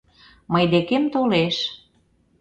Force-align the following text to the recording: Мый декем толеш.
Мый 0.53 0.65
декем 0.71 1.03
толеш. 1.13 1.55